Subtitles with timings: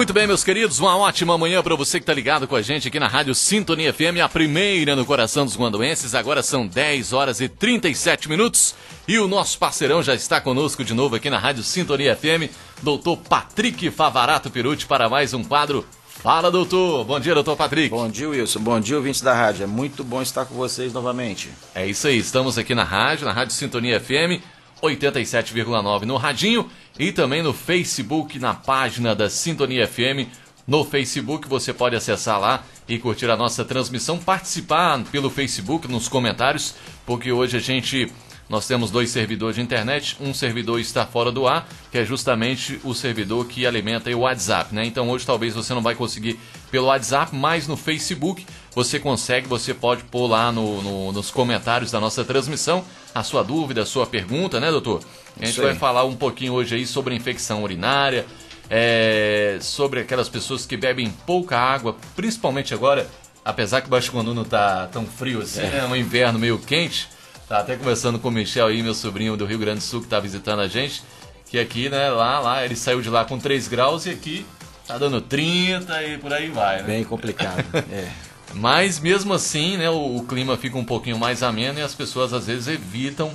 [0.00, 2.88] Muito bem, meus queridos, uma ótima manhã para você que está ligado com a gente
[2.88, 6.14] aqui na Rádio Sintonia FM, a primeira no coração dos guanduenses.
[6.14, 8.74] Agora são 10 horas e 37 minutos
[9.06, 12.50] e o nosso parceirão já está conosco de novo aqui na Rádio Sintonia FM,
[12.80, 17.04] doutor Patrick Favarato Perucci, para mais um quadro Fala, doutor.
[17.04, 17.90] Bom dia, doutor Patrick.
[17.90, 18.60] Bom dia, Wilson.
[18.60, 19.64] Bom dia, ouvintes da rádio.
[19.64, 21.50] É muito bom estar com vocês novamente.
[21.74, 22.16] É isso aí.
[22.16, 24.40] Estamos aqui na rádio, na Rádio Sintonia FM,
[24.82, 26.70] 87,9 no radinho
[27.00, 30.28] e também no Facebook, na página da Sintonia FM.
[30.66, 36.08] No Facebook você pode acessar lá e curtir a nossa transmissão, participar pelo Facebook nos
[36.08, 36.74] comentários,
[37.06, 38.12] porque hoje a gente
[38.50, 42.78] nós temos dois servidores de internet, um servidor está fora do ar, que é justamente
[42.84, 44.84] o servidor que alimenta o WhatsApp, né?
[44.84, 46.38] Então hoje talvez você não vai conseguir
[46.70, 51.90] pelo WhatsApp, mas no Facebook você consegue, você pode pôr lá no, no, nos comentários
[51.90, 52.84] da nossa transmissão
[53.14, 55.02] a sua dúvida, a sua pergunta, né, doutor?
[55.40, 58.26] A gente vai falar um pouquinho hoje aí sobre infecção urinária,
[58.68, 63.08] é, sobre aquelas pessoas que bebem pouca água, principalmente agora,
[63.44, 65.78] apesar que o Baixo Guandu não tá tão frio assim, é.
[65.78, 67.08] é um inverno meio quente
[67.50, 70.06] Tá até conversando com o Michel aí, meu sobrinho do Rio Grande do Sul, que
[70.06, 71.02] tá visitando a gente.
[71.46, 74.46] Que aqui, né, lá, lá, ele saiu de lá com 3 graus e aqui
[74.86, 76.84] tá dando 30 e por aí vai, né?
[76.84, 78.08] Bem complicado, é.
[78.54, 82.32] Mas mesmo assim, né, o, o, clima fica um pouquinho mais ameno e as pessoas
[82.32, 83.32] às vezes evitam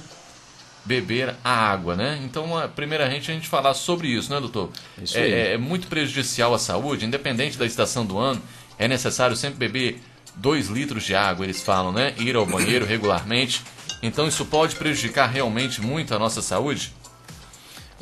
[0.83, 2.19] beber a água, né?
[2.23, 4.69] Então, primeiramente a gente falar sobre isso, né, doutor?
[5.02, 8.41] Isso é, é, é muito prejudicial à saúde, independente da estação do ano.
[8.77, 9.99] É necessário sempre beber
[10.36, 12.13] 2 litros de água, eles falam, né?
[12.17, 13.63] Ir ao banheiro regularmente.
[14.03, 16.93] Então isso pode prejudicar realmente muito a nossa saúde?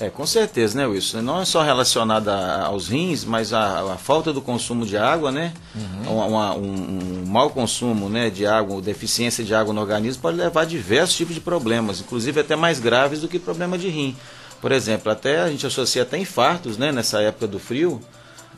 [0.03, 1.21] É, com certeza, né, Wilson?
[1.21, 5.53] Não é só relacionado aos rins, mas a, a, falta do consumo de água, né?
[5.73, 6.27] Uhum.
[6.27, 10.61] Uma, um, um mau consumo né, de água, deficiência de água no organismo pode levar
[10.61, 14.13] a diversos tipos de problemas, inclusive até mais graves do que problema de rim.
[14.59, 18.01] Por exemplo, até a gente associa até infartos, né, nessa época do frio,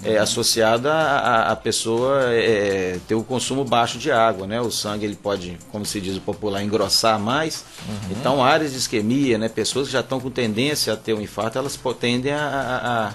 [0.04, 4.60] é, associada a, a pessoa é, ter o consumo baixo de água, né?
[4.62, 7.64] O sangue ele pode, como se diz o popular, engrossar mais.
[7.88, 8.12] Uhum.
[8.12, 9.50] Então, áreas de isquemia, né?
[9.50, 13.14] Pessoas que já estão com tendência a ter um infarto, elas tendem a,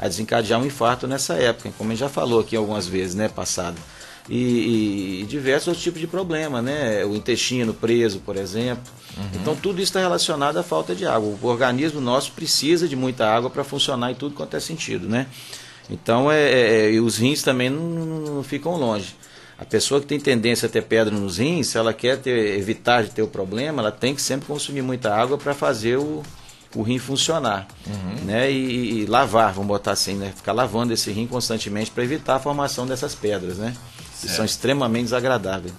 [0.00, 3.14] a, a desencadear um infarto nessa época, como a gente já falou aqui algumas vezes,
[3.14, 3.28] né?
[3.28, 3.76] Passado.
[4.28, 7.04] E, e, diversos outros tipos de problema, né?
[7.04, 8.82] O intestino preso, por exemplo.
[9.16, 9.24] Uhum.
[9.40, 11.36] Então tudo isso está relacionado à falta de água.
[11.40, 15.28] O organismo nosso precisa de muita água para funcionar em tudo quanto é sentido, né?
[15.90, 19.14] Então, é, é, e os rins também não, não, ficam longe.
[19.58, 23.04] A pessoa que tem tendência a ter pedra nos rins, se ela quer ter, evitar
[23.04, 26.22] de ter o problema, ela tem que sempre consumir muita água para fazer o,
[26.74, 27.66] o rim funcionar.
[27.86, 28.24] Uhum.
[28.24, 28.50] Né?
[28.50, 30.32] E, e, lavar, vamos botar assim, né?
[30.36, 33.74] Ficar lavando esse rim constantemente para evitar a formação dessas pedras, né?
[34.20, 35.72] Que são extremamente desagradáveis.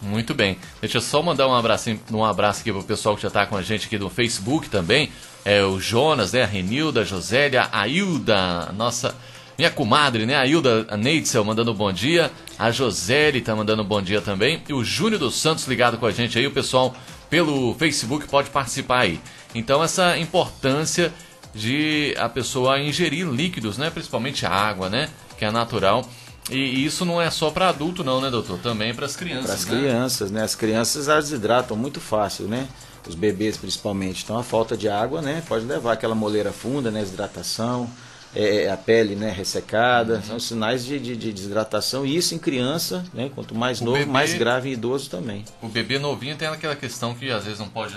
[0.00, 0.56] Muito bem.
[0.80, 3.56] Deixa eu só mandar um abraço, um abraço aqui pro pessoal que já está com
[3.56, 5.12] a gente aqui no Facebook também.
[5.44, 6.42] É o Jonas, né?
[6.42, 9.14] A Renilda, a Josélia, a Hilda, nossa
[9.60, 10.36] minha comadre, né?
[10.36, 12.30] A Hilda Neitzel mandando bom dia.
[12.58, 14.62] A Josele tá mandando bom dia também.
[14.66, 16.46] E o Júnior dos Santos ligado com a gente aí.
[16.46, 16.94] O pessoal
[17.28, 19.20] pelo Facebook pode participar aí.
[19.54, 21.12] Então, essa importância
[21.54, 23.90] de a pessoa ingerir líquidos, né?
[23.90, 25.10] Principalmente água, né?
[25.36, 26.08] Que é natural.
[26.50, 28.58] E isso não é só para adulto, não, né, doutor?
[28.60, 29.44] Também para as crianças.
[29.44, 29.78] Para as né?
[29.78, 30.42] crianças, né?
[30.42, 32.66] As crianças elas desidratam muito fácil, né?
[33.06, 34.24] Os bebês principalmente.
[34.24, 35.42] Então a falta de água, né?
[35.46, 37.00] Pode levar aquela moleira funda, né?
[37.00, 37.90] Desidratação
[38.34, 40.22] é, a pele né, ressecada, uhum.
[40.22, 43.98] são sinais de, de, de, desidratação, e isso em criança, né, quanto mais o novo,
[43.98, 45.44] bebê, mais grave em idoso também.
[45.60, 47.94] O bebê novinho tem aquela questão que às vezes não pode.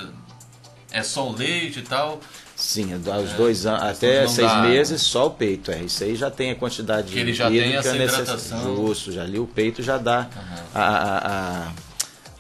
[0.92, 2.20] É só o leite e tal.
[2.56, 5.72] Sim, aos é, dois anos, até seis dá, meses, só o peito.
[5.72, 8.76] É, isso aí já tem a quantidade que ele já tem essa hidratação.
[8.76, 10.58] Justo, já ali o peito já dá uhum.
[10.76, 11.72] a, a,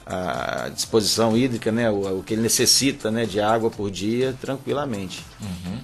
[0.05, 4.35] a, a, disposição hídrica, né, o, o, que ele necessita né, de água por dia
[4.39, 5.25] tranquilamente.
[5.41, 5.79] Uhum.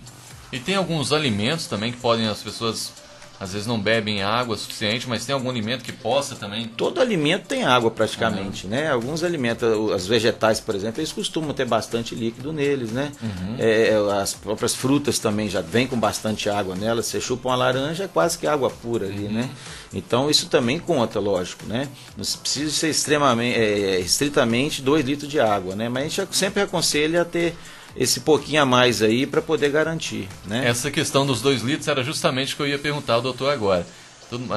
[0.52, 2.92] E tem alguns alimentos também que podem as pessoas
[3.40, 6.68] às vezes não bebem água suficiente, mas tem algum alimento que possa também?
[6.68, 8.72] Todo alimento tem água praticamente, uhum.
[8.72, 8.92] né?
[8.92, 13.14] Alguns alimentos, as vegetais, por exemplo, eles costumam ter bastante líquido neles, né?
[13.22, 13.56] Uhum.
[13.58, 17.06] É, as próprias frutas também já vêm com bastante água nelas.
[17.06, 19.32] Você chupa uma laranja, é quase que água pura ali, uhum.
[19.32, 19.50] né?
[19.94, 21.88] Então isso também conta, lógico, né?
[22.18, 25.88] Não precisa ser extremamente, é, estritamente 2 litros de água, né?
[25.88, 27.56] Mas a gente sempre aconselha a ter
[27.96, 30.28] esse pouquinho a mais aí para poder garantir.
[30.46, 30.68] Né?
[30.68, 33.86] Essa questão dos dois litros era justamente o que eu ia perguntar ao doutor agora.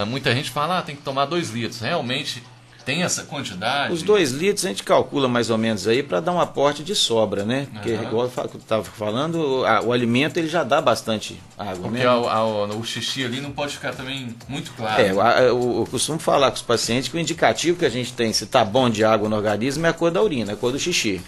[0.06, 1.80] Muita gente fala, ah, tem que tomar dois litros.
[1.80, 2.42] Realmente
[2.84, 3.92] tem essa quantidade?
[3.92, 6.94] Os dois litros a gente calcula mais ou menos aí para dar um aporte de
[6.94, 7.66] sobra, né?
[7.72, 8.02] Porque, uhum.
[8.02, 12.06] igual eu estava falando, a, o alimento ele já dá bastante água, Porque né?
[12.06, 15.00] a, a, o xixi ali não pode ficar também muito claro.
[15.00, 18.32] É, eu, eu, costumo falar com os pacientes que o indicativo que a gente tem
[18.32, 20.78] se está bom de água no organismo é a cor da urina, a cor do
[20.78, 21.20] xixi.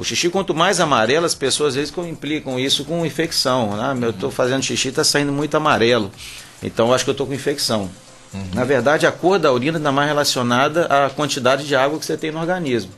[0.00, 3.76] O xixi, quanto mais amarelo, as pessoas às vezes implicam isso com infecção.
[3.76, 4.06] Né?
[4.06, 6.10] Eu estou fazendo xixi, está saindo muito amarelo.
[6.62, 7.90] Então eu acho que eu estou com infecção.
[8.32, 8.46] Uhum.
[8.54, 12.16] Na verdade, a cor da urina está mais relacionada à quantidade de água que você
[12.16, 12.92] tem no organismo.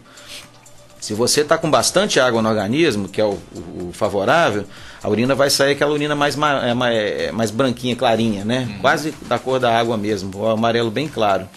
[1.01, 4.65] Se você está com bastante água no organismo, que é o, o, o, favorável,
[5.03, 8.69] a urina vai sair aquela urina mais, é, mais, é, mais branquinha, clarinha, né?
[8.71, 8.79] Uhum.
[8.79, 11.49] Quase da cor da água mesmo, o amarelo bem claro.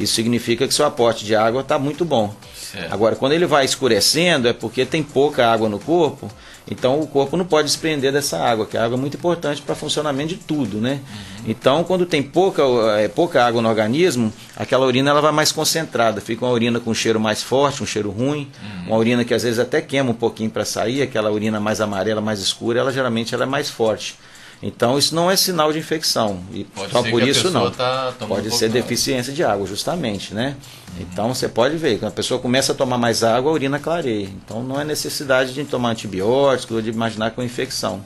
[0.00, 2.34] Isso significa que seu aporte de água está muito bom.
[2.54, 2.92] Certo.
[2.92, 6.30] Agora, quando ele vai escurecendo, é porque tem pouca água no corpo
[6.70, 9.72] então o corpo não pode desprender dessa água, que a água é muito importante para
[9.72, 11.00] o funcionamento de tudo, né?
[11.02, 11.44] Uhum.
[11.48, 12.62] Então quando tem pouca,
[12.96, 16.90] é, pouca água no organismo, aquela urina ela vai mais concentrada, fica uma urina com
[16.90, 18.86] um cheiro mais forte, um cheiro ruim, uhum.
[18.86, 22.20] uma urina que às vezes até queima um pouquinho para sair, aquela urina mais amarela,
[22.20, 24.16] mais escura, ela geralmente ela é mais forte.
[24.62, 26.40] Então isso não é sinal de infecção.
[26.52, 27.70] E pode só por isso não.
[27.70, 30.56] Tá pode um ser deficiência de água, justamente, né?
[30.96, 31.06] Uhum.
[31.10, 34.28] Então você pode ver, quando a pessoa começa a tomar mais água, a urina clareia.
[34.44, 38.04] Então não é necessidade de tomar antibióticos ou de imaginar com infecção.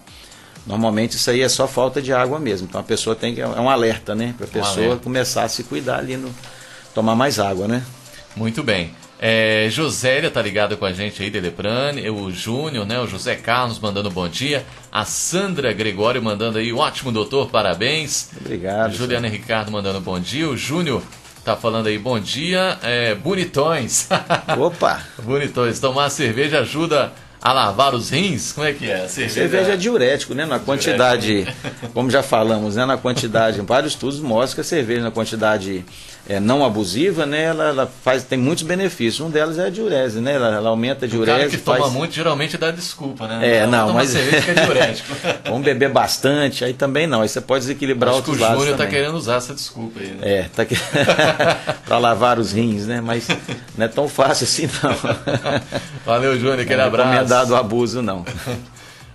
[0.65, 2.69] Normalmente isso aí é só falta de água mesmo.
[2.69, 3.41] Então a pessoa tem que.
[3.41, 4.35] É um alerta, né?
[4.37, 6.33] Para a pessoa um começar a se cuidar ali no.
[6.95, 7.83] tomar mais água, né?
[8.37, 8.95] Muito bem.
[9.19, 13.01] É, Josélia tá ligada com a gente aí, Deleprane, o Júnior, né?
[13.01, 14.65] O José Carlos mandando bom dia.
[14.91, 18.31] A Sandra Gregório mandando aí, ótimo doutor, parabéns.
[18.41, 18.95] Obrigado.
[18.95, 19.41] Juliana senhor.
[19.41, 20.49] Ricardo mandando bom dia.
[20.49, 21.03] O Júnior
[21.45, 22.79] tá falando aí, bom dia.
[22.83, 24.09] É, bonitões.
[24.59, 25.03] Opa!
[25.23, 25.79] bonitões.
[25.79, 27.13] Tomar cerveja ajuda
[27.45, 28.53] a lavar os rins?
[28.53, 29.07] Como é que é?
[29.07, 30.47] Cerveja, cerveja é diurético, né?
[30.47, 31.47] Na quantidade,
[31.93, 32.87] como já falamos, né?
[32.87, 35.85] Na quantidade, vários estudos mostram que a cerveja na quantidade
[36.27, 39.21] é, não abusiva, né, ela, ela, faz, tem muitos benefícios.
[39.21, 40.35] Um deles é a diurese, né?
[40.35, 41.31] Ela, ela aumenta a diurese.
[41.31, 41.83] O cara que faz...
[41.83, 43.59] toma muito geralmente dá desculpa, né?
[43.59, 44.23] É, não, não mas é
[44.65, 45.15] diurético.
[45.45, 47.21] Vamos beber bastante, aí também não.
[47.21, 48.57] Aí você pode desequilibrar Acho outros lados.
[48.57, 50.19] O Júnior está querendo usar essa desculpa aí, né?
[50.23, 50.77] É, tá que...
[51.85, 53.03] para lavar os rins, né?
[53.03, 53.29] Mas
[53.77, 54.97] não é tão fácil assim, não.
[56.07, 57.11] Valeu, Júnior, aquele abraço.
[57.11, 58.25] Não é dado abuso, não.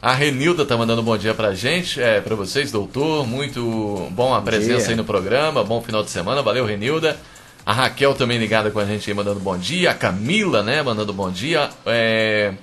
[0.01, 3.27] A Renilda tá mandando um bom dia pra gente, é, pra vocês, doutor.
[3.27, 5.61] Muito bom a presença aí no programa.
[5.61, 6.41] Bom final de semana.
[6.41, 7.17] Valeu, Renilda.
[7.65, 9.91] A Raquel também ligada com a gente aí, mandando bom dia.
[9.91, 11.69] A Camila, né, mandando bom dia.
[11.85, 12.53] É...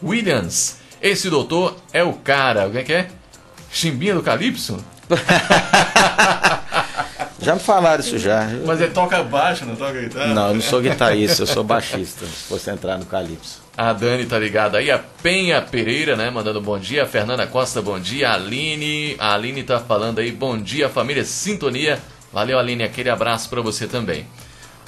[0.00, 2.68] Williams, esse doutor é o cara.
[2.68, 3.08] O que é que é?
[3.72, 4.78] Chimbinha do Calypso?
[7.40, 8.48] já me falaram isso já.
[8.66, 10.34] Mas ele toca baixo, não toca guitarra?
[10.34, 12.26] Não, eu não sou guitarrista, eu sou baixista.
[12.26, 13.60] Se fosse entrar no Calypso.
[13.76, 17.04] A Dani tá ligada aí, a Penha Pereira, né, mandando bom dia.
[17.04, 18.30] A Fernanda Costa, bom dia.
[18.30, 21.98] A Aline, a Aline tá falando aí, bom dia, família Sintonia.
[22.32, 24.26] Valeu, Aline, aquele abraço para você também.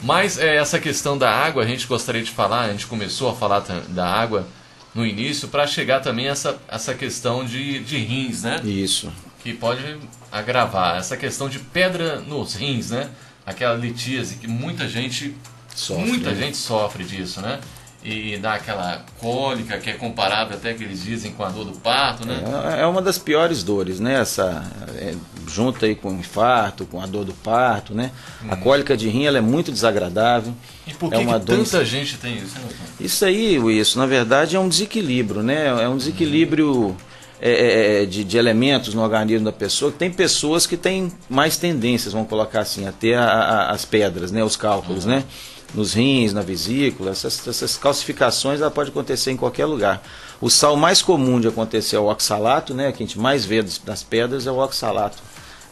[0.02, 3.34] Mas é, essa questão da água, a gente gostaria de falar, a gente começou a
[3.34, 4.46] falar da água
[4.94, 8.60] no início, para chegar também essa, essa questão de, de rins, né?
[8.64, 9.12] Isso.
[9.42, 9.98] Que pode
[10.30, 10.98] agravar.
[10.98, 13.10] Essa questão de pedra nos rins, né?
[13.44, 15.34] Aquela litíase que muita gente,
[15.74, 16.36] sofre, muita né?
[16.36, 17.58] gente sofre disso, né?
[18.02, 21.78] e dá aquela cólica que é comparável até que eles dizem com a dor do
[21.78, 22.42] parto, né?
[22.78, 24.14] É, é uma das piores dores, né?
[24.14, 24.64] Essa
[24.96, 25.14] é,
[25.46, 28.10] junto aí com o infarto, com a dor do parto, né?
[28.42, 28.48] Hum.
[28.50, 30.54] A cólica de rim ela é muito desagradável.
[30.86, 31.78] E por que, é uma que doença...
[31.78, 32.58] tanta gente tem isso?
[32.58, 32.68] Né?
[32.98, 35.66] Isso aí, isso na verdade é um desequilíbrio, né?
[35.66, 37.09] É um desequilíbrio é,
[37.40, 39.90] é, é, de, de, elementos no organismo da pessoa.
[39.90, 44.30] Tem pessoas que têm mais tendências, vamos colocar assim, a ter a, a, as pedras,
[44.30, 44.44] né?
[44.44, 45.12] Os cálculos, uhum.
[45.12, 45.24] né?
[45.72, 50.02] nos rins, na vesícula, essas, essas calcificações ela pode acontecer em qualquer lugar.
[50.40, 53.62] O sal mais comum de acontecer é o oxalato, né, que a gente mais vê
[53.62, 55.22] das pedras é o oxalato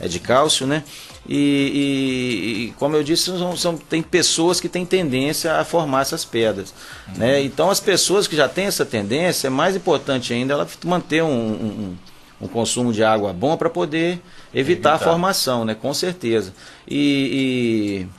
[0.00, 0.85] é de cálcio, né?
[1.26, 6.25] E, e, como eu disse, são, são, tem pessoas que têm tendência a formar essas
[6.25, 6.73] pedras.
[7.09, 7.19] Uhum.
[7.19, 7.43] Né?
[7.43, 11.28] Então, as pessoas que já têm essa tendência, é mais importante ainda ela manter um,
[11.28, 11.97] um,
[12.43, 15.75] um consumo de água bom para poder evitar, evitar, a formação, né?
[15.75, 16.54] com certeza.
[16.87, 18.19] E, e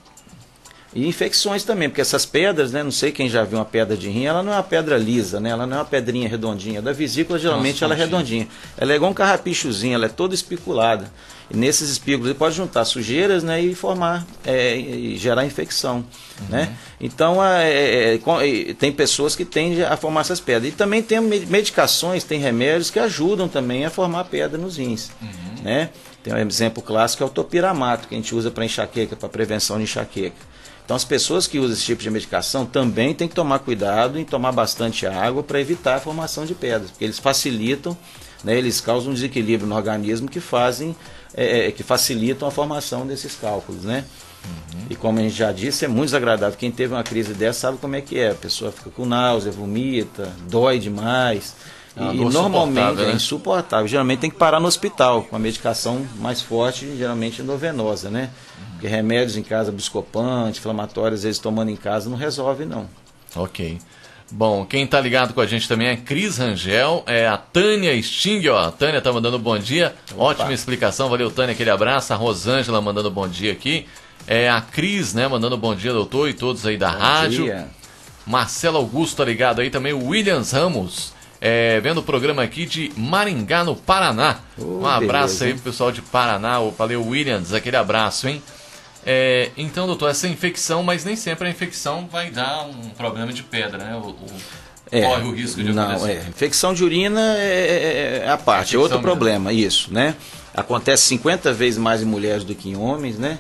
[0.93, 4.09] e infecções também, porque essas pedras, né, não sei quem já viu uma pedra de
[4.09, 6.81] rim, ela não é uma pedra lisa, né, ela não é uma pedrinha redondinha.
[6.81, 8.47] Da vesícula, geralmente, Nossa, ela é redondinha.
[8.75, 11.12] Ela é igual um carrapichozinho, ela é toda espiculada.
[11.51, 16.06] E nesses espículos ele pode juntar sujeiras né, e formar, é, e gerar infecção.
[16.41, 16.48] Uhum.
[16.50, 16.77] Né?
[17.01, 20.72] Então, é, é, é tem pessoas que tendem a formar essas pedras.
[20.72, 25.10] E também tem medicações, tem remédios que ajudam também a formar pedra nos rins.
[25.22, 25.63] Uhum.
[25.63, 25.89] Né?
[26.24, 29.77] Tem um exemplo clássico, é o topiramato, que a gente usa para enxaqueca, para prevenção
[29.77, 30.50] de enxaqueca.
[30.89, 34.25] Então as pessoas que usam esse tipo de medicação também têm que tomar cuidado em
[34.25, 37.96] tomar bastante água para evitar a formação de pedras, porque eles facilitam,
[38.44, 40.96] né, eles causam um desequilíbrio no organismo que fazem,
[41.33, 44.05] é, é, que facilitam a formação desses cálculos, né?
[44.45, 44.86] Uhum.
[44.89, 46.57] E como a gente já disse, é muito desagradável.
[46.57, 48.31] Quem teve uma crise dessa sabe como é que é.
[48.31, 51.55] A pessoa fica com náusea, vomita, dói demais.
[51.95, 53.13] É e, e normalmente é né?
[53.13, 53.88] insuportável.
[53.88, 58.29] Geralmente tem que parar no hospital com a medicação mais forte, geralmente endovenosa, né?
[58.71, 62.88] Porque remédios em casa, biscopante, inflamatórios, às vezes tomando em casa, não resolve não.
[63.36, 63.77] Ok.
[64.31, 68.48] Bom, quem tá ligado com a gente também é Cris Rangel, é a Tânia Sting,
[68.48, 68.67] ó.
[68.67, 69.95] A Tânia tá mandando bom dia.
[70.12, 70.24] Opa.
[70.24, 72.13] Ótima explicação, valeu, Tânia, aquele abraço.
[72.13, 73.88] A Rosângela mandando bom dia aqui.
[74.27, 77.45] É a Cris, né, mandando bom dia, doutor, e todos aí da bom rádio.
[77.45, 77.67] Dia.
[78.27, 81.13] Marcelo Augusto tá ligado aí também, o Williams Ramos.
[81.41, 84.39] É, vendo o programa aqui de Maringá, no Paraná.
[84.57, 88.43] Oh, um abraço beleza, aí pro pessoal de Paraná, Valeu Williams, aquele abraço, hein?
[89.06, 93.44] É, então, doutor, essa infecção, mas nem sempre a infecção vai dar um problema de
[93.44, 93.96] pedra, né?
[93.96, 94.25] O, o,
[94.91, 96.24] é, corre o risco de não, acontecer.
[96.25, 99.03] É, infecção de urina é, é, é a parte, é outro mesmo.
[99.03, 100.15] problema, isso, né?
[100.53, 103.38] Acontece 50 vezes mais em mulheres do que em homens, né?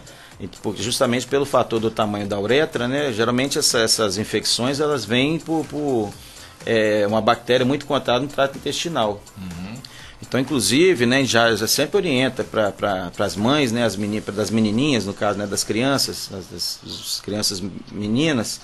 [0.77, 3.11] Justamente pelo fator do tamanho da uretra, né?
[3.11, 6.13] Geralmente essa, essas infecções elas vêm por, por
[6.65, 9.21] é, uma bactéria muito encontrada no trato intestinal.
[9.37, 9.75] Uhum.
[10.21, 14.49] Então, inclusive, né, já, já sempre orienta para pra, as mães, né, as meni, das
[14.49, 17.61] menininhas, no caso, né, das crianças, das, crianças
[17.91, 18.59] meninas,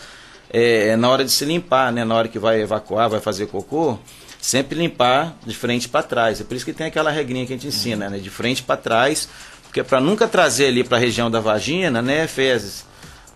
[0.51, 3.47] é, é, na hora de se limpar, né, na hora que vai evacuar, vai fazer
[3.47, 3.97] cocô,
[4.39, 6.41] sempre limpar de frente para trás.
[6.41, 8.75] É por isso que tem aquela regrinha que a gente ensina, né, de frente para
[8.75, 9.29] trás,
[9.63, 12.85] porque é para nunca trazer ali para a região da vagina, né, fezes.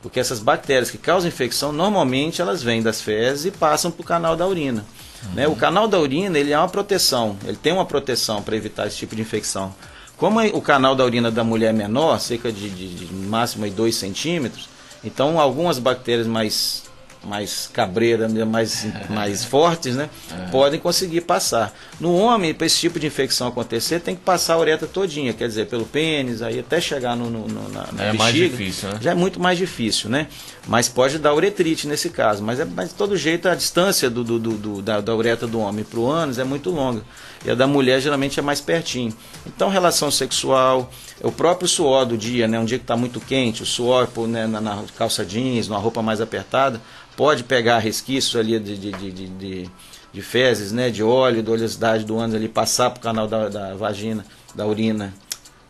[0.01, 4.05] Porque essas bactérias que causam infecção, normalmente elas vêm das fezes e passam para o
[4.05, 4.85] canal da urina.
[5.25, 5.33] Uhum.
[5.33, 5.47] Né?
[5.47, 8.97] O canal da urina ele é uma proteção, ele tem uma proteção para evitar esse
[8.97, 9.73] tipo de infecção.
[10.17, 13.95] Como o canal da urina da mulher é menor, cerca de, de, de máximo 2
[13.95, 14.67] centímetros,
[15.03, 16.88] então algumas bactérias mais
[17.23, 20.09] mais cabreiras, né, mais, mais fortes, né?
[20.31, 20.49] É.
[20.49, 21.73] Podem conseguir passar.
[21.99, 25.47] No homem, para esse tipo de infecção acontecer, tem que passar a uretra todinha, quer
[25.47, 28.89] dizer, pelo pênis, aí até chegar no, no, no na, na é bexiga, mais difícil,
[28.89, 28.99] né?
[29.01, 30.27] Já é muito mais difícil, né?
[30.67, 32.43] Mas pode dar uretrite nesse caso.
[32.43, 35.59] Mas, é, mas de todo jeito, a distância do, do, do da, da uretra do
[35.59, 37.01] homem para o ânus é muito longa.
[37.43, 39.13] E a da mulher geralmente é mais pertinho.
[39.45, 42.59] Então, relação sexual, o próprio suor do dia, né?
[42.59, 46.01] Um dia que está muito quente, o suor né, na, na calça jeans, numa roupa
[46.01, 46.81] mais apertada,
[47.19, 49.69] pode pegar resquícios ali de, de, de, de,
[50.13, 53.49] de fezes, né, de óleo, da oleosidade do ânus ali, passar para o canal da,
[53.49, 55.13] da vagina, da urina,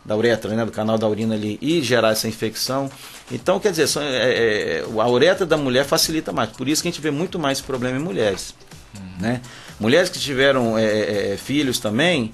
[0.04, 2.88] da uretra, né, do canal da urina ali e gerar essa infecção.
[3.32, 6.50] Então, quer dizer, são, é, é, a uretra da mulher facilita mais.
[6.50, 8.54] Por isso que a gente vê muito mais esse problema em mulheres.
[8.94, 9.02] Uhum.
[9.18, 9.40] Né?
[9.80, 12.32] Mulheres que tiveram é, é, é filhos também,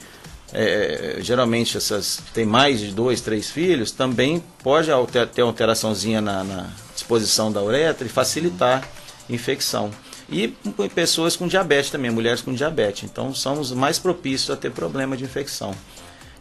[0.52, 6.44] é, geralmente essas tem mais de dois, três filhos, também pode alter, ter alteraçãozinha na,
[6.44, 8.86] na disposição da uretra e facilitar
[9.28, 9.90] infecção.
[10.28, 10.48] E
[10.94, 13.04] pessoas com diabetes também, mulheres com diabetes.
[13.04, 15.74] Então, somos mais propícios a ter problema de infecção.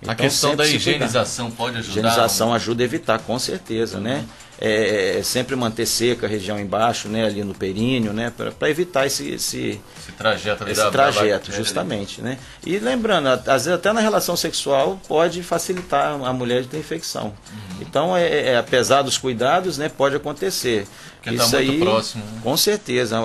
[0.02, 1.92] Então, a questão da higienização pode ajudar?
[1.92, 4.04] Higienização ajuda a evitar, com certeza, uhum.
[4.04, 4.26] né?
[4.60, 7.26] É, é, sempre manter seca a região embaixo, né?
[7.26, 8.32] Ali no períneo, né?
[8.58, 12.38] Para evitar esse, esse, esse trajeto, esse da, trajeto da justamente, né?
[12.66, 17.26] E lembrando, às vezes até na relação sexual pode facilitar a mulher de ter infecção.
[17.26, 17.78] Uhum.
[17.82, 19.90] Então, é, é, apesar dos cuidados, né?
[19.90, 20.88] Pode acontecer.
[21.26, 22.24] Porque tá Isso tá muito aí, próximo.
[22.24, 22.40] Né?
[22.44, 23.18] Com certeza.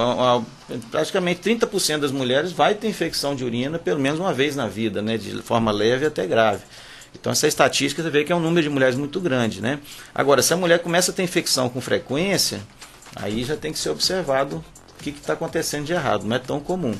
[0.91, 5.01] praticamente 30% das mulheres vai ter infecção de urina pelo menos uma vez na vida,
[5.01, 5.17] né?
[5.17, 6.63] De forma leve até grave.
[7.19, 9.79] Então essa estatística você vê que é um número de mulheres muito grande, né?
[10.15, 12.61] Agora, se a mulher começa a ter infecção com frequência,
[13.17, 14.65] aí já tem que ser observado
[14.99, 16.95] o que está acontecendo de errado, não é tão comum.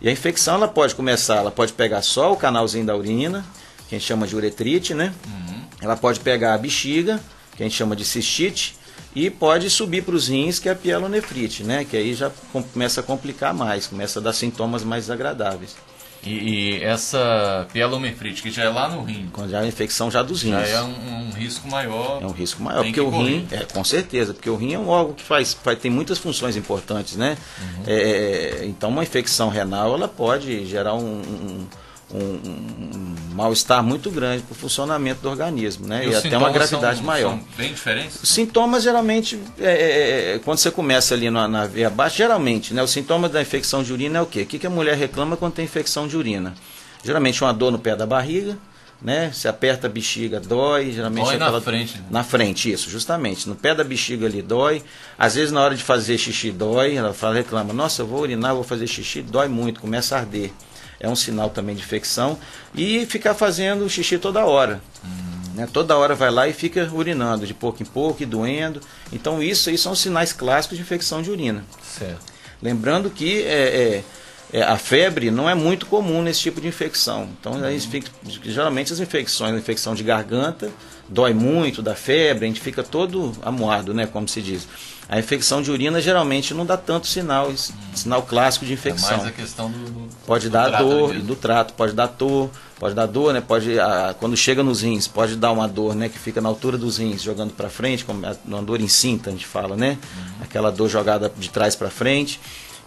[0.00, 3.44] E a infecção ela pode começar, ela pode pegar só o canalzinho da urina,
[3.88, 5.12] que a gente chama de uretrite, né?
[5.26, 5.62] Uhum.
[5.82, 7.20] Ela pode pegar a bexiga,
[7.56, 8.76] que a gente chama de cistite,
[9.14, 11.84] e pode subir para os rins, que é a pielonefrite, né?
[11.84, 15.76] Que aí já começa a complicar mais, começa a dar sintomas mais desagradáveis.
[16.24, 19.28] E, e essa pielonefrite, que já é lá no rim.
[19.32, 20.52] Quando já é a infecção já dos rins.
[20.52, 22.22] Já é um, um risco maior.
[22.22, 24.88] É um risco maior, porque o rim, é, com certeza, porque o rim é um
[24.88, 27.36] órgão que faz, faz tem muitas funções importantes, né?
[27.60, 27.82] Uhum.
[27.86, 31.66] É, então uma infecção renal ela pode gerar um, um
[32.12, 36.04] um, um mal-estar muito grande para o funcionamento do organismo, né?
[36.04, 37.30] E, e até uma gravidade são, maior.
[37.30, 38.22] São bem diferentes?
[38.22, 42.74] Os sintomas geralmente, é, é, é, quando você começa ali na, na veia baixa, geralmente,
[42.74, 42.82] né?
[42.82, 44.42] O sintoma da infecção de urina é o quê?
[44.42, 46.54] O que, que a mulher reclama quando tem infecção de urina?
[47.02, 48.58] Geralmente uma dor no pé da barriga,
[49.00, 49.30] né?
[49.32, 50.92] Se aperta a bexiga, dói.
[50.92, 51.52] Geralmente dói é aquela...
[51.52, 51.96] na frente.
[51.96, 52.04] Né?
[52.10, 53.48] Na frente, isso, justamente.
[53.48, 54.82] No pé da bexiga ali dói.
[55.18, 56.96] Às vezes na hora de fazer xixi dói.
[56.96, 60.52] Ela fala, reclama, nossa, eu vou urinar, vou fazer xixi, dói muito, começa a arder
[61.00, 62.38] é um sinal também de infecção.
[62.74, 64.80] E ficar fazendo xixi toda hora.
[65.04, 65.30] Hum.
[65.54, 65.68] Né?
[65.72, 68.80] Toda hora vai lá e fica urinando, de pouco em pouco e doendo.
[69.12, 71.64] Então, isso aí são sinais clássicos de infecção de urina.
[71.82, 72.30] Certo.
[72.62, 74.04] Lembrando que é, é,
[74.52, 77.28] é, a febre não é muito comum nesse tipo de infecção.
[77.40, 77.80] Então, uhum.
[77.80, 78.10] fica,
[78.44, 80.70] geralmente as infecções, a infecção de garganta,
[81.08, 84.66] dói muito da febre, a gente fica todo amuado, né, como se diz.
[85.08, 87.52] A infecção de urina geralmente não dá tanto sinal,
[87.92, 89.14] sinal clássico de infecção.
[89.14, 92.48] É mais a questão do, do pode do dar dor do trato, pode dar dor,
[92.78, 93.40] pode dar dor, né?
[93.40, 96.78] Pode a, quando chega nos rins, pode dar uma dor, né, que fica na altura
[96.78, 99.98] dos rins, jogando para frente, como uma dor em cinta, a gente fala, né?
[100.16, 100.44] Uhum.
[100.44, 102.38] Aquela dor jogada de trás para frente.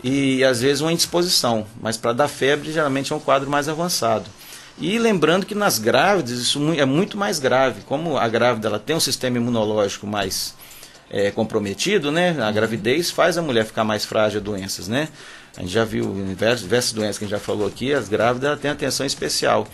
[0.04, 4.30] E às vezes uma indisposição, mas para dar febre geralmente é um quadro mais avançado.
[4.80, 8.96] E lembrando que nas grávidas isso é muito mais grave, como a grávida ela tem
[8.96, 10.56] um sistema imunológico mais
[11.10, 12.36] é, comprometido, né?
[12.42, 15.08] A gravidez faz a mulher ficar mais frágil a doenças, né?
[15.56, 18.60] A gente já viu diversas, diversas doenças que a gente já falou aqui, as grávidas
[18.60, 19.68] têm atenção especial.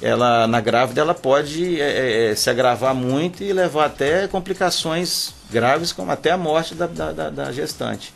[0.00, 5.92] Ela, na grávida ela pode é, é, se agravar muito e levar até complicações graves,
[5.92, 8.12] como até a morte da, da, da gestante.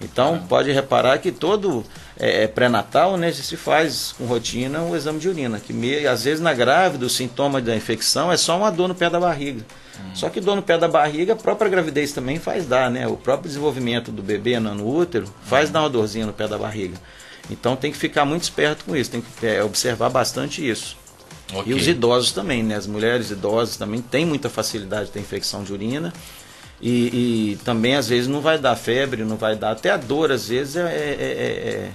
[0.00, 1.84] Então, pode reparar que todo
[2.18, 6.24] é, é, pré-natal né, se faz com rotina um exame de urina, que me, às
[6.24, 9.64] vezes na grávida o sintoma da infecção é só uma dor no pé da barriga.
[9.98, 10.14] Hum.
[10.14, 13.06] Só que dor no pé da barriga, a própria gravidez também faz dar, né?
[13.06, 15.72] O próprio desenvolvimento do bebê no útero faz hum.
[15.72, 16.96] dar uma dorzinha no pé da barriga.
[17.50, 20.96] Então tem que ficar muito esperto com isso, tem que é, observar bastante isso.
[21.52, 21.72] Okay.
[21.72, 22.76] E os idosos também, né?
[22.76, 26.12] As mulheres idosas também têm muita facilidade de ter infecção de urina.
[26.82, 29.72] E, e, também às vezes não vai dar febre, não vai dar.
[29.72, 31.90] Até a dor às vezes é, é,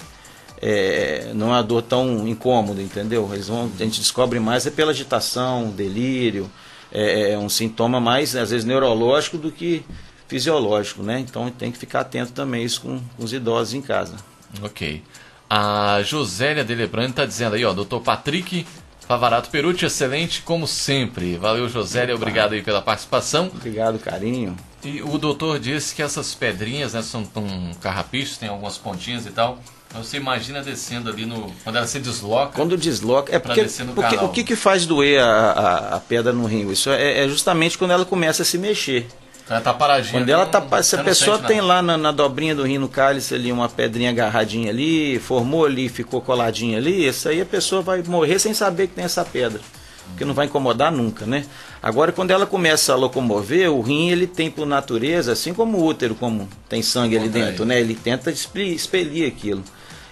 [0.62, 3.30] é, não é uma dor tão incômoda, entendeu?
[3.34, 6.50] Eles vão, a gente descobre mais é pela agitação, delírio,
[6.92, 9.84] é, um sintoma mais às vezes neurológico do que
[10.28, 11.20] fisiológico, né?
[11.20, 14.16] Então tem que ficar atento também isso com, com os idosos em casa.
[14.62, 15.02] Ok.
[15.50, 18.66] A Josélia Delebrando está dizendo aí, ó, doutor Patrick
[19.08, 21.38] Favarato Perucci, excelente como sempre.
[21.38, 23.52] Valeu, Josélia, obrigado aí pela participação.
[23.54, 24.56] Obrigado, carinho.
[24.86, 29.32] E o doutor disse que essas pedrinhas, né, são um carrapichos, tem algumas pontinhas e
[29.32, 29.58] tal.
[29.90, 31.52] Então você imagina descendo ali no.
[31.64, 32.52] Quando ela se desloca.
[32.54, 33.36] Quando desloca.
[33.36, 33.64] É porque,
[33.96, 36.70] porque o que, que faz doer a, a, a pedra no rim?
[36.70, 39.08] Isso é, é justamente quando ela começa a se mexer.
[39.50, 40.12] Ela tá paradinha.
[40.12, 43.36] Quando ela tá, se a pessoa tem lá na, na, dobrinha do rim no cálice
[43.36, 48.02] ali uma pedrinha agarradinha ali, formou ali, ficou coladinha ali, isso aí a pessoa vai
[48.02, 49.62] morrer sem saber que tem essa pedra.
[50.10, 51.46] Porque não vai incomodar nunca, né?
[51.82, 55.86] Agora, quando ela começa a locomover, o rim ele tem por natureza, assim como o
[55.86, 57.80] útero, como tem sangue ali dentro, né?
[57.80, 59.64] Ele tenta expelir aquilo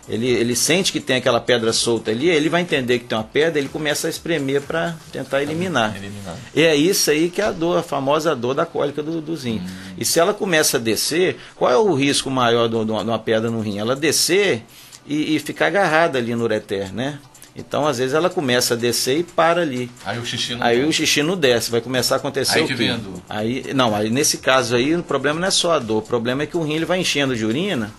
[0.08, 3.24] ele, ele sente que tem aquela pedra solta ali, ele vai entender que tem uma
[3.24, 5.96] pedra, ele começa a espremer para tentar eliminar.
[5.96, 6.36] eliminar.
[6.54, 9.36] E é isso aí que é a dor, a famosa dor da cólica do, do
[9.36, 9.60] rim.
[9.60, 9.94] Hum.
[9.98, 13.62] E se ela começa a descer, qual é o risco maior de uma pedra no
[13.62, 13.80] rim?
[13.80, 14.64] Ela descer
[15.08, 17.20] e, e ficar agarrada ali no ureter, né?
[17.56, 19.90] Então, às vezes, ela começa a descer e para ali.
[20.04, 20.90] Aí o xixi não Aí desce.
[20.90, 22.96] o xixi não desce, vai começar a acontecer aí o quê?
[23.30, 26.44] Aí, não, aí nesse caso aí, o problema não é só a dor, o problema
[26.44, 27.94] é que o rim ele vai enchendo de urina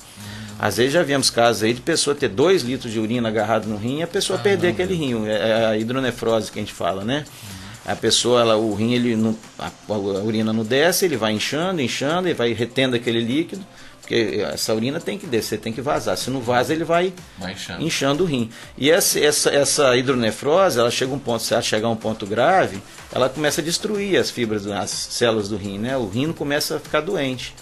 [0.58, 3.76] às vezes já vimos casos aí de pessoa ter dois litros de urina agarrado no
[3.76, 5.26] rim e a pessoa ah, perder não, aquele rim.
[5.26, 7.24] É, é a hidronefrose que a gente fala, né?
[7.26, 7.92] Uhum.
[7.92, 11.82] A pessoa, ela, o rim, ele não, a, a, urina não desce, ele vai inchando,
[11.82, 13.64] inchando, e vai retendo aquele líquido,
[14.04, 16.16] porque essa urina tem que descer, tem que vazar.
[16.18, 17.82] Se não vaza, ele vai, vai inchando.
[17.82, 18.24] inchando.
[18.24, 18.50] o rim.
[18.76, 21.96] E essa, essa, essa hidronefrose, ela chega a um ponto, se ela chegar a um
[21.96, 25.96] ponto grave, ela começa a destruir as fibras, as células do rim, né?
[25.96, 27.54] O rim começa a ficar doente.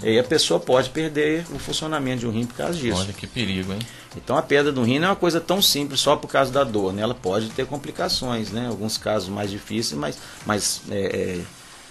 [0.00, 3.00] E a pessoa pode perder o funcionamento de um rim por causa disso.
[3.00, 3.80] Olha que perigo, hein?
[4.16, 6.62] Então a perda do rim não é uma coisa tão simples só por causa da
[6.62, 7.02] dor, né?
[7.02, 8.68] Ela pode ter complicações, né?
[8.68, 11.40] Alguns casos mais difíceis, mas, mas é, é,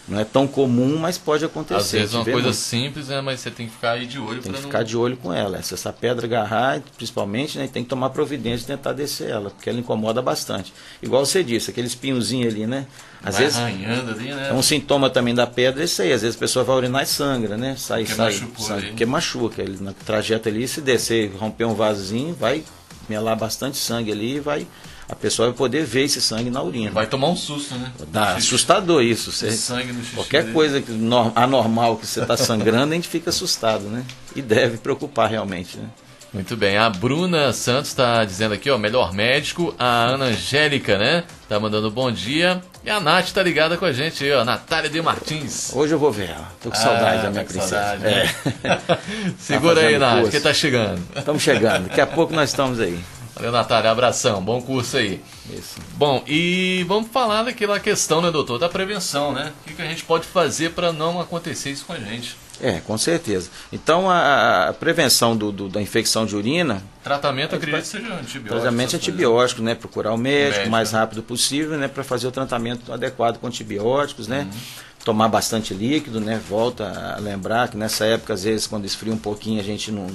[0.08, 1.78] não é tão comum, mas pode acontecer.
[1.78, 2.56] Às vezes é uma coisa muito.
[2.56, 3.20] simples, né?
[3.20, 4.42] Mas você tem que ficar aí de olho.
[4.42, 4.66] Tem que não...
[4.66, 5.62] ficar de olho com ela.
[5.62, 7.68] Se essa pedra agarrar, principalmente, né?
[7.72, 10.74] Tem que tomar providência e tentar descer ela, porque ela incomoda bastante.
[11.02, 12.86] Igual você disse, aquele espinhozinho ali, né?
[13.22, 13.78] Às vai vezes ali,
[14.34, 14.50] né?
[14.50, 16.14] é um sintoma também da pedra, isso aí.
[16.14, 17.76] Às vezes a pessoa vai urinar e sangra, né?
[17.78, 19.62] Sai, porque sai, sai porque machuca.
[19.62, 22.64] Ele, no trajeto ali, se descer, romper um vasozinho, vai
[23.10, 24.66] melar bastante sangue ali e vai
[25.10, 26.92] a pessoa vai poder ver esse sangue na urina.
[26.92, 27.92] Vai tomar um susto, né?
[28.12, 29.32] Dá assustador isso.
[29.32, 30.54] Você, sangue no xixi qualquer dele.
[30.54, 30.92] coisa que,
[31.36, 34.04] anormal que você está sangrando, a gente fica assustado, né?
[34.36, 35.88] E deve preocupar realmente, né?
[36.34, 41.24] Muito bem, a Bruna Santos está dizendo aqui, ó, melhor médico, a Ana Angélica, né?
[41.48, 42.62] Tá mandando bom dia.
[42.84, 45.72] E a Nath tá ligada com a gente aí, ó, Natália de Martins.
[45.74, 46.52] Hoje eu vou ver ela.
[46.62, 47.68] Tô com ah, saudade da minha princesa.
[47.68, 48.30] Saudade, né?
[48.64, 48.98] é.
[49.40, 51.02] Segura tá aí, Nath, que tá chegando.
[51.16, 53.00] Estamos chegando, daqui a pouco nós estamos aí.
[53.38, 53.92] Valeu, Natália.
[53.92, 54.42] Abração.
[54.42, 55.22] Bom curso aí.
[55.54, 55.76] Isso.
[55.94, 59.54] Bom, e vamos falar daquela questão, né, doutor, da prevenção, né?
[59.62, 62.36] O que, a gente pode fazer para não acontecer isso com a gente?
[62.60, 63.52] É, com certeza.
[63.72, 66.82] Então, a, a prevenção do, do, da infecção de urina.
[67.04, 68.60] Tratamento, é, acredito que seja antibiótico.
[68.60, 69.76] Tratamento antibiótico, né?
[69.76, 70.98] Procurar o médico o mais né?
[70.98, 71.88] rápido possível, né?
[71.88, 74.48] Para fazer o tratamento adequado com antibióticos, né?
[74.52, 74.60] Uhum.
[75.06, 76.42] Tomar bastante líquido, né?
[76.50, 80.08] Volta a lembrar que nessa época, às vezes, quando esfria um pouquinho, a gente não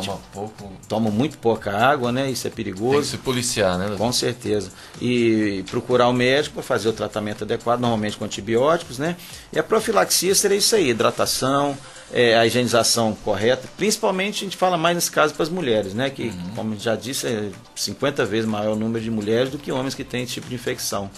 [0.00, 0.72] Toma pouco.
[0.88, 2.30] Toma muito pouca água, né?
[2.30, 2.92] Isso é perigoso.
[2.92, 3.94] Tem que se policiar, né?
[3.96, 4.70] Com certeza.
[5.00, 9.16] E procurar o médico para fazer o tratamento adequado, normalmente com antibióticos, né?
[9.52, 11.76] E a profilaxia seria isso aí, hidratação,
[12.12, 13.68] é, a higienização correta.
[13.76, 16.10] Principalmente a gente fala mais nesse caso para as mulheres, né?
[16.10, 16.54] Que, uhum.
[16.54, 20.04] como já disse, é 50 vezes maior o número de mulheres do que homens que
[20.04, 21.10] têm esse tipo de infecção.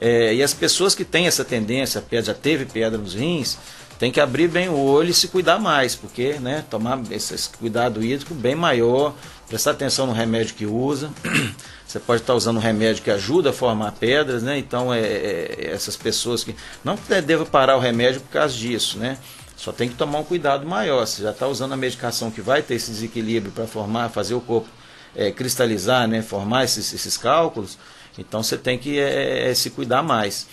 [0.00, 3.58] É, e as pessoas que têm essa tendência, já teve pedra nos rins,
[3.98, 7.48] tem que abrir bem o olho e se cuidar mais, porque né, tomar esse, esse
[7.48, 9.12] cuidado hídrico bem maior,
[9.48, 11.10] prestar atenção no remédio que usa.
[11.84, 14.58] Você pode estar usando um remédio que ajuda a formar pedras, né?
[14.58, 16.54] Então, é, é, essas pessoas que.
[16.84, 19.18] Não que deva parar o remédio por causa disso, né?
[19.56, 21.06] Só tem que tomar um cuidado maior.
[21.06, 24.40] Você já está usando a medicação que vai ter esse desequilíbrio para formar, fazer o
[24.40, 24.68] corpo
[25.16, 26.20] é, cristalizar, né?
[26.20, 27.78] Formar esses, esses cálculos.
[28.18, 30.46] Então, você tem que é, é se cuidar mais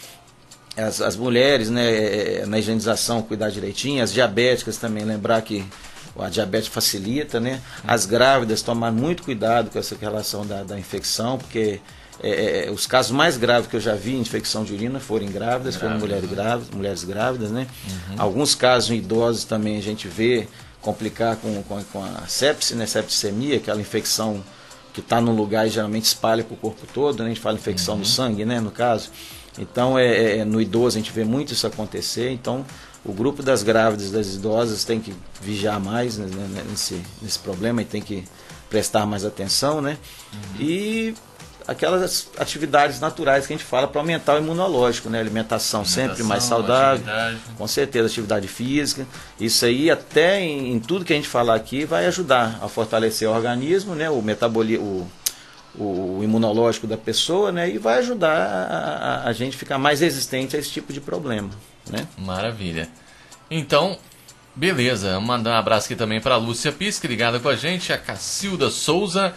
[0.77, 5.65] as, as mulheres, né, é, é, na higienização, cuidar direitinho, as diabéticas também, lembrar que
[6.17, 7.61] a diabetes facilita, né?
[7.85, 11.81] As grávidas tomar muito cuidado com essa relação da, da infecção, porque
[12.23, 15.25] é, é, os casos mais graves que eu já vi em infecção de urina foram
[15.25, 16.35] em grávidas, foram mulheres né?
[16.35, 17.67] grávidas, mulheres grávidas, né?
[17.88, 18.15] Uhum.
[18.17, 20.47] Alguns casos em idosos também a gente vê
[20.81, 22.85] complicar com, com, com a sepse, né?
[22.85, 24.41] Septicemia, aquela infecção
[24.93, 27.25] que está num lugar e geralmente espalha para o corpo todo, né?
[27.25, 27.99] A gente fala infecção uhum.
[28.01, 28.61] no sangue, né?
[28.61, 29.09] No caso.
[29.58, 32.32] Então, é, é, é, no idoso a gente vê muito isso acontecer.
[32.32, 32.65] Então,
[33.04, 37.82] o grupo das grávidas das idosas tem que vigiar mais né, né, nesse, nesse problema
[37.82, 38.24] e tem que
[38.70, 39.98] prestar mais atenção, né?
[40.34, 40.62] Uhum.
[40.62, 41.15] E
[41.68, 45.20] aquelas atividades naturais que a gente fala para aumentar o imunológico, né?
[45.20, 47.39] Alimentação, Alimentação sempre mais saudável, atividade.
[47.58, 49.06] com certeza atividade física.
[49.39, 53.28] Isso aí até em, em, tudo que a gente falar aqui vai ajudar a fortalecer
[53.30, 54.10] o organismo, né?
[54.10, 55.10] O metabolismo,
[55.77, 57.69] o, imunológico da pessoa, né?
[57.69, 61.49] E vai ajudar a, a, gente ficar mais resistente a esse tipo de problema,
[61.89, 62.07] né?
[62.17, 62.89] Maravilha.
[63.49, 63.97] Então,
[64.55, 65.19] beleza.
[65.19, 68.69] Mandar um abraço aqui também para a Lúcia Pisque, ligada com a gente, a Cacilda
[68.69, 69.33] Souza.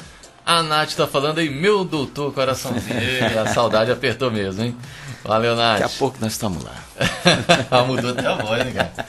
[0.47, 2.99] A Nath tá falando aí, meu doutor coraçãozinho.
[3.45, 4.77] a saudade apertou mesmo, hein?
[5.23, 5.81] Valeu, Nath.
[5.81, 6.75] Daqui a pouco nós estamos lá.
[7.87, 9.07] Mudou até a voz, né, cara?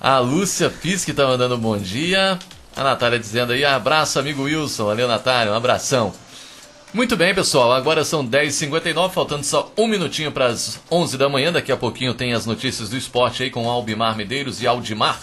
[0.00, 2.38] A Lúcia Pisque tá mandando um bom dia.
[2.76, 4.86] A Natália dizendo aí, abraço, amigo Wilson.
[4.86, 6.12] Valeu, Natália, um abração.
[6.92, 7.72] Muito bem, pessoal.
[7.72, 11.52] Agora são 10h59, faltando só um minutinho para as 11 da manhã.
[11.52, 15.20] Daqui a pouquinho tem as notícias do esporte aí com Albimar Medeiros e Aldimar,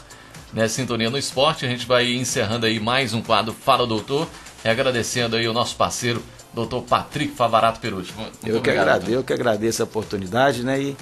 [0.54, 0.70] né?
[0.70, 1.66] Sintonia no esporte.
[1.66, 4.30] A gente vai encerrando aí mais um quadro Fala Doutor.
[4.64, 8.14] E agradecendo aí o nosso parceiro, doutor Patrick Favarato Perucci.
[8.46, 10.82] eu, que agradeço, eu que agradeço a oportunidade, né?
[10.82, 10.98] E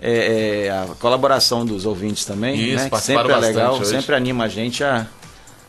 [0.00, 2.90] é, é, a colaboração dos ouvintes também, Isso, né?
[2.90, 3.86] Que sempre é legal, hoje.
[3.86, 5.06] sempre anima a gente a,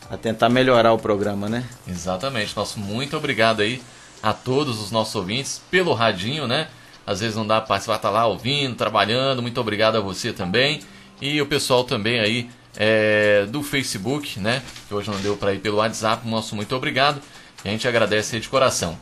[0.09, 1.63] a tentar melhorar o programa, né?
[1.87, 2.57] Exatamente.
[2.57, 3.79] Nosso muito obrigado aí
[4.21, 6.67] a todos os nossos ouvintes pelo radinho, né?
[7.05, 9.41] Às vezes não dá para participar, tá lá ouvindo, trabalhando.
[9.41, 10.81] Muito obrigado a você também.
[11.19, 14.61] E o pessoal também aí é, do Facebook, né?
[14.87, 16.27] Que hoje não deu para ir pelo WhatsApp.
[16.27, 17.21] Nosso muito obrigado.
[17.65, 18.97] E a gente agradece aí de coração.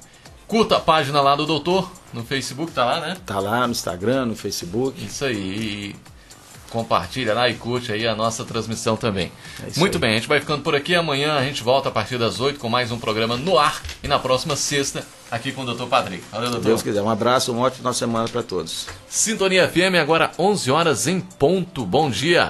[0.48, 3.18] Curta a página lá do doutor no Facebook, tá lá, né?
[3.26, 5.04] Tá lá no Instagram, no Facebook.
[5.06, 5.96] Isso aí
[6.70, 9.32] compartilha lá e curte aí a nossa transmissão também.
[9.62, 10.02] É Muito aí.
[10.02, 10.96] bem, a gente vai ficando por aqui.
[10.96, 13.82] Amanhã a gente volta a partir das 8 com mais um programa no ar.
[14.04, 15.86] E na próxima sexta, aqui com o Dr.
[15.86, 16.24] Padre.
[16.32, 16.66] Valeu, doutor.
[16.68, 17.02] Deus quiser.
[17.02, 18.88] Um abraço, uma ótima semana para todos.
[19.08, 21.86] Sintonia FM, agora 11 horas em ponto.
[21.86, 22.48] Bom dia.